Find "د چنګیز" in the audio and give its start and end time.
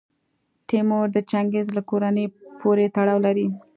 1.13-1.67